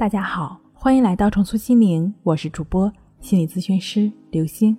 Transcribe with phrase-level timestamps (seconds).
[0.00, 4.74] 大家好，欢迎来到重塑心灵，我是主播心理咨询师刘星。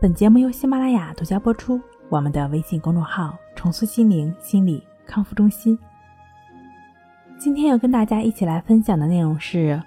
[0.00, 1.78] 本节目由喜马拉雅独家播出。
[2.08, 5.78] 我们的微信公众号“重塑心灵心理康复中心”。
[7.36, 9.78] 今天要跟大家一起来分享的内容是：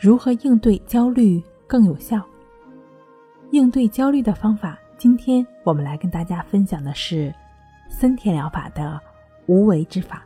[0.00, 2.20] 如何应对焦虑更有效。
[3.52, 7.32] 应对焦虑的方法，今天我们来跟大家分享的是
[7.88, 9.00] 森田疗法的
[9.46, 10.24] 无为之法。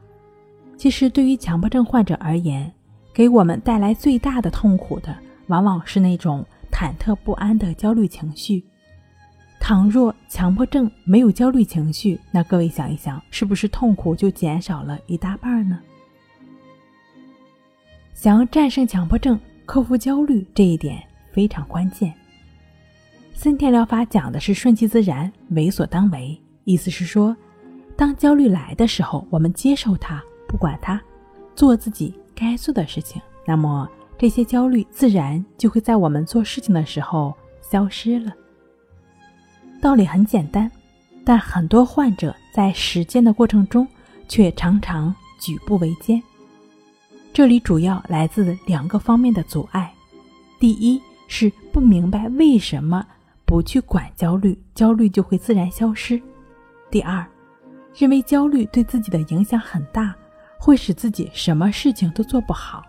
[0.78, 2.72] 其实，对于强迫症患者而言，
[3.14, 8.64] 给我们带来最大的痛苦的，往往是那种忐忑不安的焦虑情绪。
[9.60, 15.78] 倘若强迫症没有焦虑情绪，那各位想一想，是不是痛苦就减少了一大半呢？
[18.12, 21.00] 想要战胜强迫症、克服焦虑，这一点
[21.32, 22.12] 非常关键。
[23.32, 27.34] 森田疗法讲的是顺其自然、为所当为，意思是说，
[27.96, 31.00] 当焦虑来的时候，我们接受它，不管它，
[31.54, 32.12] 做自己。
[32.34, 33.88] 该做的事情，那么
[34.18, 38.32] 这些焦虑自然就会在我们做事情的时候消失了。
[39.80, 40.70] 道理很简单，
[41.24, 43.86] 但很多患者在实践的过程中
[44.28, 46.22] 却常常举步维艰。
[47.32, 49.92] 这里主要来自两个方面的阻碍：
[50.58, 53.04] 第一是不明白为什么
[53.44, 56.18] 不去管焦虑，焦虑就会自然消失；
[56.90, 57.26] 第二，
[57.94, 60.14] 认为焦虑对自己的影响很大。
[60.58, 62.84] 会使自己什么事情都做不好。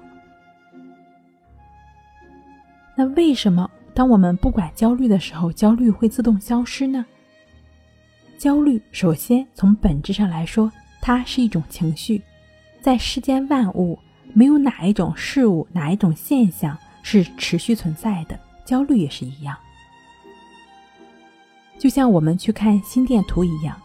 [2.96, 7.06] 那为什么当我们不管焦虑的时候，焦虑会自动消失呢？
[8.38, 10.72] 焦虑首先从本质上来说，
[11.02, 12.22] 它是一种情绪。
[12.82, 13.98] 在世间万物，
[14.34, 19.58] 没有哪一种事物、哪一种现象是持续存在的，焦虑也是一样。
[21.78, 23.78] 就像我们去看心电图一样。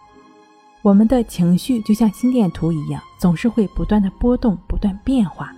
[0.82, 5.54] 我们的情绪就像心电图一样，总是会不断的波动、不断变化。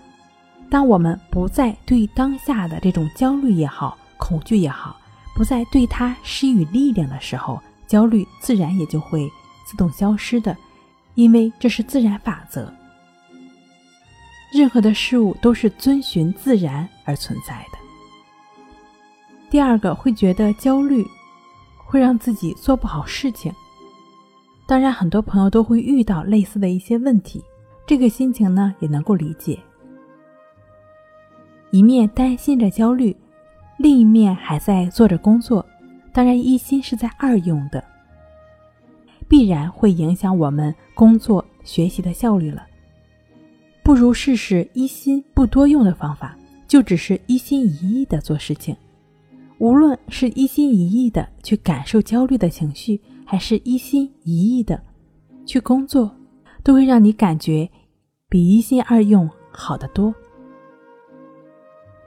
[0.68, 4.96] 当我们不再对当下的这种焦虑也好、恐惧也好，
[5.34, 9.30] 不再对它施予力量的时候，焦虑自然也就会
[9.64, 10.56] 自动消失的，
[11.14, 12.72] 因为这是自然法则。
[14.52, 17.78] 任何的事物都是遵循自然而存在的。
[19.50, 21.06] 第二个会觉得焦虑，
[21.76, 23.52] 会让自己做不好事情。
[24.72, 27.44] 当然，很多朋友都会遇到类似的一些问题，
[27.86, 29.58] 这个心情呢也能够理解。
[31.70, 33.14] 一面担心着焦虑，
[33.76, 35.62] 另一面还在做着工作，
[36.10, 37.84] 当然一心是在二用的，
[39.28, 42.66] 必然会影响我们工作学习的效率了。
[43.82, 46.34] 不如试试一心不多用的方法，
[46.66, 48.74] 就只是一心一意的做事情。
[49.58, 52.98] 无论是一心一意的去感受焦虑的情绪。
[53.24, 54.82] 还是一心一意的
[55.46, 56.14] 去工作，
[56.62, 57.68] 都会让你感觉
[58.28, 60.14] 比一心二用好得多。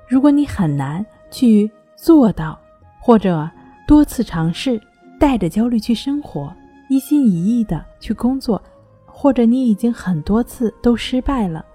[0.08, 2.60] 如果你很难去做到，
[3.02, 3.50] 或者
[3.88, 4.80] 多次尝试
[5.20, 6.54] 带着焦虑去生活，
[6.90, 8.62] 一心一意的去工作，
[9.06, 11.66] 或者你已经很多次都失败了，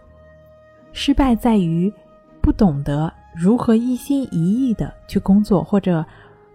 [0.92, 1.92] 失败在于
[2.40, 6.04] 不懂得如何一心一意的去工作，或者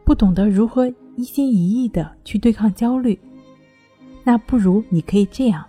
[0.04, 0.92] 不懂得如何。
[1.16, 3.18] 一心一意的去对抗焦虑，
[4.24, 5.66] 那不如你可以这样，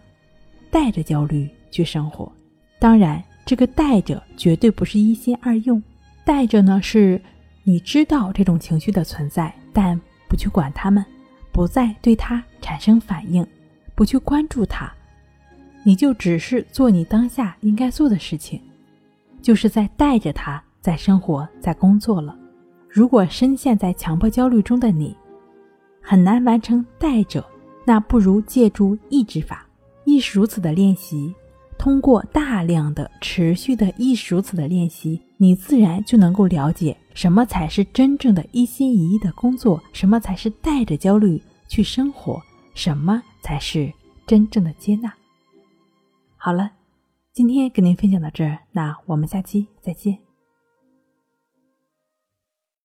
[0.70, 2.30] 带着焦虑去生活。
[2.78, 5.82] 当然，这个带着绝对不是一心二用，
[6.24, 7.20] 带着呢是
[7.62, 9.98] 你知道这种情绪的存在，但
[10.28, 11.04] 不去管他们，
[11.52, 13.46] 不再对它产生反应，
[13.94, 14.92] 不去关注它，
[15.84, 18.60] 你就只是做你当下应该做的事情，
[19.40, 22.36] 就是在带着它在生活在工作了。
[22.88, 25.16] 如果深陷在强迫焦虑中的你，
[26.08, 27.44] 很难完成带着，
[27.84, 29.66] 那不如借助意志法，
[30.04, 31.34] 亦是如此的练习。
[31.76, 42.40] 通过大量的持续的亦是如此的练习，你自然就能够了解什么才是真正的一心一意的工作，什么才是带着焦虑去生活，
[42.72, 43.92] 什么才是
[44.28, 45.12] 真正的接纳。
[46.36, 46.70] 好了，
[47.32, 50.25] 今天跟您分享到这儿，那我们下期再见。